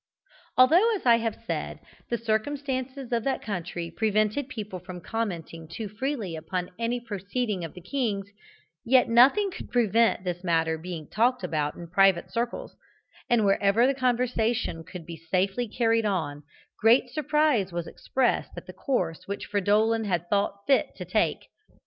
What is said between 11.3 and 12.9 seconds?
about in private circles,